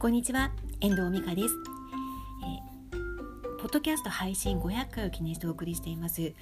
[0.00, 1.54] こんにちは、遠藤美香です、
[2.42, 6.32] えー、ポッドキャスト配信500回を記念してお送りしています。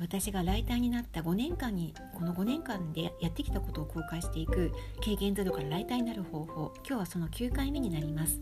[0.00, 8.40] 私がライターになった5年間にこの5年間でやってきたことを公開していく経験ゼロからライターになる方法今日はその9回目になります。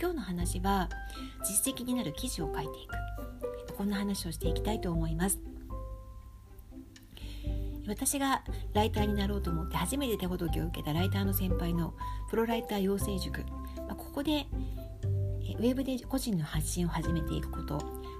[0.00, 0.88] 今日の話は
[1.44, 2.88] 実績になる記事を書いてい
[3.68, 3.74] く。
[3.76, 5.38] こんな話をしていきたいと思います。
[7.86, 8.42] 私が
[8.74, 11.94] ライターになろうと思って初めて手ほどきを受けたライターの先輩の
[12.30, 13.42] プロライター養成塾。
[13.86, 14.46] まあ、ここで
[15.58, 17.78] ウェブで個人の発信を始めていくこと。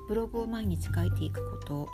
[0.08, 1.88] ブログを毎日書いていくこと。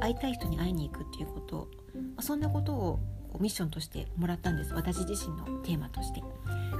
[0.00, 3.00] 会いたい人に会いに行くっていうこと、まあ、そんなことを
[3.38, 4.74] ミッションとしてもらったんです。
[4.74, 6.22] 私自身のテーマとして。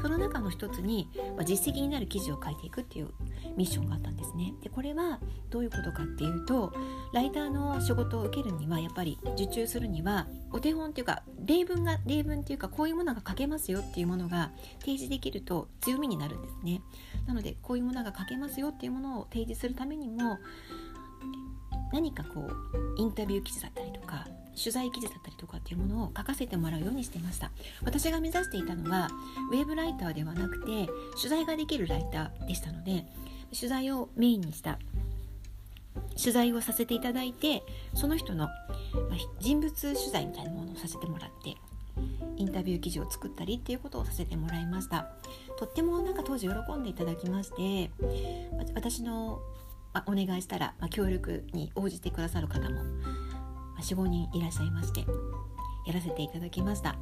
[0.02, 3.10] その中の一つに、まあ、実績になる記事を書いていくっていう
[3.56, 4.55] ミッションがあったんですね。
[4.62, 6.72] でこれはどういうことかっていうと
[7.12, 16.80] ライターの仕事を受けるにはやっぱり受注するにはお手本っていうか例文が例文っていうかこういうものが書けますよっていうものが提示できると強みになるんですね。
[17.27, 20.38] なのでこういうものが書けますよっていうものを提示するためにも
[21.92, 23.89] 何かこうインタビュー記事だったり
[24.61, 27.50] 取材記事だったりとかっていうものを書かせてもらうようにしていました。
[27.83, 29.08] 私が目指していたのは
[29.53, 33.06] ウェブライターではなくて取材ができるライターでしたので
[33.55, 34.78] 取材をメインにした
[36.19, 37.62] 取材をさせていただいて
[37.94, 38.48] その人の
[39.41, 41.56] 人物取材みたいなものをさせてもらって
[42.36, 45.08] インタビュー記事を作ったりっていうことをさせてもらいました。
[45.58, 47.91] とってもなんか当時喜んでいただきまして
[48.75, 49.41] 私の
[50.06, 52.81] お願いしたら協力に応じてくださる方も
[53.81, 55.00] 45人いらっしゃいまして
[55.86, 56.97] やらせていただきました。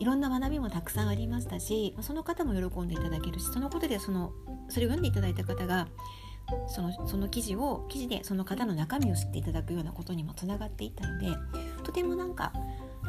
[0.00, 4.32] いろんな学びもたくさんありましたしその方も喜んでいただけるしそのことでその
[4.68, 5.86] それを読んでいただいた方が
[6.68, 11.28] そのその記事を記事でその方の中身を知っていただくようなことにもつながっていったので
[11.84, 12.52] とてもなんか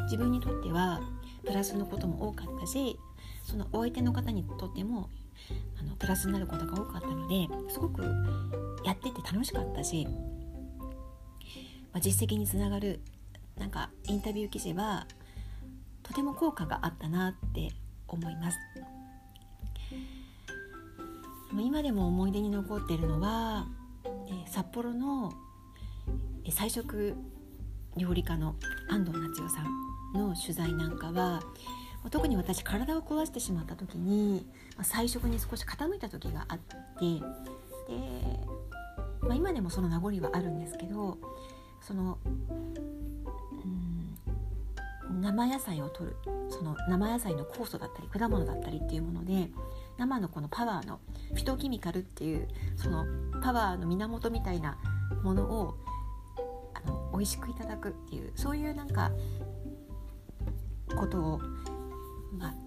[0.04, 1.02] 自分にとっては
[1.46, 3.00] プラスのことも多かったし
[3.44, 5.10] そのお相手の方にとっても
[5.80, 8.04] あのプラスになることが多かったのですごく
[8.86, 10.08] やってて楽しかったし、
[11.96, 13.00] まあ、実績につながる
[13.58, 15.08] なんかインタビュー記事は
[16.04, 17.70] とても効果があったなって
[18.10, 18.58] 思います。
[21.58, 23.68] 今でも思い出に残っているのは、
[24.46, 25.32] 札幌の
[26.50, 27.16] 菜食
[27.96, 28.58] 料理家の
[28.90, 31.42] 安藤夏代さんの取材なんかは
[32.12, 34.46] 特に私体を壊してしまった時に、
[34.84, 36.74] 菜食に少し傾いた時があって
[37.06, 37.22] で、
[39.22, 41.18] まあ、今でもその名残はあるんですけど
[41.86, 42.28] そのう
[45.14, 46.16] ん生野菜を取る
[46.50, 49.50] その生野菜の酵素だったり果物だったりっていうもので
[49.98, 51.00] 生のこのパワーの
[51.34, 53.06] フィトキミカルっていうその
[53.42, 54.78] パワーの源みたいな
[55.24, 55.76] ものを
[56.74, 59.12] あの美味しくいただくっていうそういうなんか
[60.98, 61.42] ことを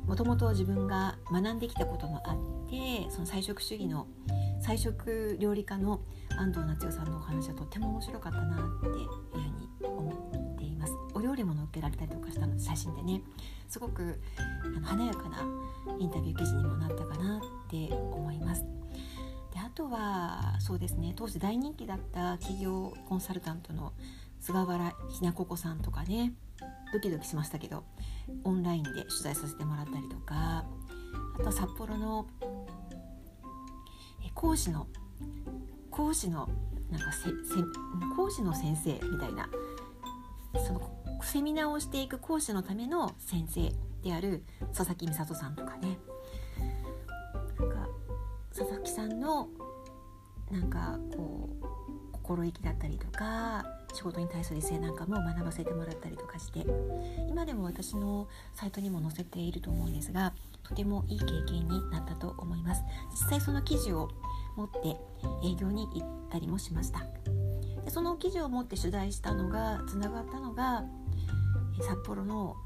[0.06, 4.06] もともと自分が学んできたこともあってその菜食主義の
[4.68, 6.02] 菜食料理家の
[6.36, 10.92] 安藤夏代さんのお話はとっても面白かったなっていうふうに思っています。
[11.14, 13.22] お料理も載っけられたりとかしたの写真でね
[13.66, 15.38] すごくあの華やかな
[15.98, 17.40] インタビュー記事にもなったかなっ
[17.70, 18.62] て思います。
[19.54, 23.94] であとはそうですね当時大人気だった企業コンサルタントの
[24.38, 26.34] 菅原ひなここさんとかね
[26.92, 27.84] ドキドキしましたけど
[28.44, 30.66] オンラインで取材させてもらったりとか
[31.40, 32.26] あと札幌の
[34.38, 34.86] 講師の
[35.90, 36.48] 講師の
[36.92, 37.28] なんかせ
[38.14, 39.48] 講師の先生みたいな
[40.64, 40.80] その
[41.24, 43.72] セミナーをしていく講師のための先生
[44.08, 45.98] である佐々木美里さんとかね。
[47.58, 47.88] なんか
[48.56, 49.48] 佐々木さんの
[50.52, 51.66] なんかこう
[52.12, 56.64] 心意気だったりとか仕事に対する姿勢なんかも学ばせてもらったりとかして
[57.28, 60.32] 今でも私のサイトにも載せていると思うんですが
[60.68, 62.82] とてもいい経験になったと思います。
[63.10, 64.10] 実際その記事を
[64.56, 64.96] 持って
[65.44, 67.00] 営業に行ったりもしました。
[67.84, 70.84] でその記事を持って取材したのがつながったのが
[71.80, 72.56] 札幌の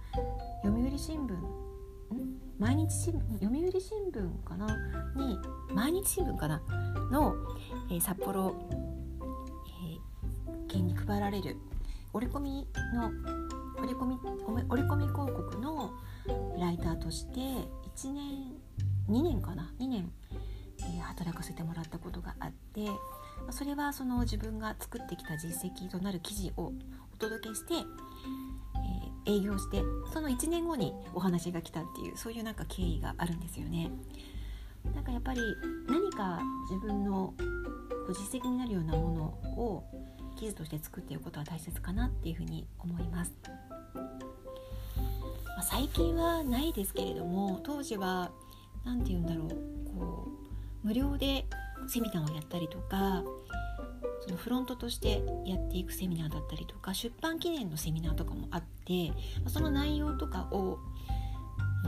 [0.65, 1.37] 読売新聞。
[2.59, 3.33] 毎日新聞？
[3.41, 4.67] 読売新聞かな？
[5.17, 5.39] に
[5.73, 6.61] 毎日新聞かな？
[7.11, 7.35] の、
[7.91, 8.55] えー、札幌、
[9.85, 11.57] えー、県に配られる
[12.13, 13.11] 折り込みの
[13.79, 14.19] 折り込み
[14.69, 15.93] 折り込み広告の
[16.59, 17.41] ライターとして
[17.97, 18.23] 1年
[19.09, 20.11] 2年かな？2年、
[20.81, 22.89] えー、働かせてもらったことがあって
[23.51, 26.73] それはその自分が作ってきた実績となる記事を
[27.13, 27.75] お届けして
[29.27, 33.91] え営業してその1年後にお話が来たっていうそういうなんか経緯があるんですよね。
[34.95, 35.41] なんかやっぱり
[35.89, 37.35] 何か自分の
[38.09, 39.25] 実績になるようなもの
[39.57, 39.85] を
[40.37, 43.33] 記事として作っていくことは大切かなっていうふうに思います。
[45.63, 48.31] あ、最近はないですけれども当時は
[48.85, 49.49] 何て言うんだろう
[49.97, 50.29] こ
[50.85, 51.47] う無料で
[51.89, 53.23] セミナーをやったりとか
[54.21, 59.13] そのフロントとしてやっていくセミナーだったりとか出版記念のセミナーとかもあって
[59.49, 60.79] その内容とかを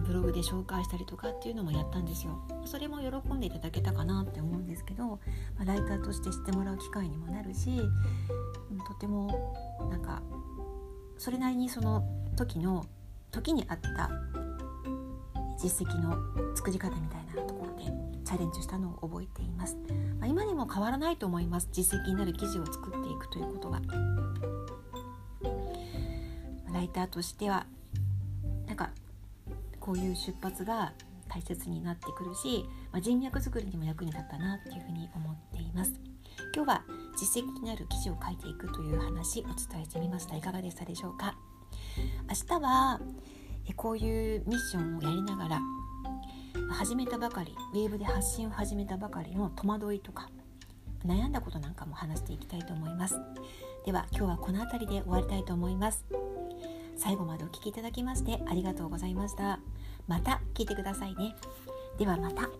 [0.07, 2.43] ブログで紹介したりとかっていうのもやったんですよ。
[2.65, 5.21] それも喜んでいただけたかなって思うんですけど、
[5.65, 7.81] ライターとして知ってもらう機会にもなるし
[8.89, 9.57] とても
[9.89, 10.21] なんか
[11.17, 12.05] それなりにその
[12.37, 12.87] 時の
[13.35, 14.11] 時にあった
[15.61, 16.17] 実績の
[16.55, 17.85] 作り方みたいなところで
[18.25, 19.77] チャレンジしたのを覚えています、
[20.19, 21.69] まあ、今でも変わらないと思います。
[21.73, 23.81] 実績になる記事を作っていくということが。
[26.73, 27.67] ライターとしては
[28.67, 28.91] なんか
[29.79, 30.93] こういう出発が
[31.29, 35.93] 大切になってくるし、まあ、人脈作りにも役に立ったなっていうふうに思っています。
[36.55, 36.85] 今日は
[37.17, 40.37] 実績になる記事を書いていくという話お伝えしてみました。
[40.37, 41.37] いかがでしたでしょうか？
[42.35, 43.01] 明日は
[43.77, 45.61] こういうミッションをやりながら
[46.73, 50.29] 始めたばかりウェーブで発信を始めたばかりの戸惑いとか
[51.07, 53.21] 悩んだことなんかも話していきたいと思います。
[53.87, 56.05] では今日はこの辺りで終わりたいと思います。
[56.97, 59.61] 最後までお聴きいただきましてありがとうございました。
[60.09, 61.37] また聞いてくださいね。
[61.99, 62.51] ではまた。